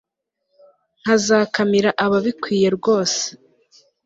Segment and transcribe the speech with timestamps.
[1.01, 3.25] nkazakamira ababikwiye rwose